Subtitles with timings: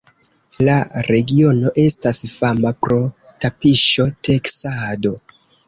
[0.69, 0.77] La
[1.07, 2.99] regiono estas fama pro
[3.45, 5.17] tapiŝo-teksado.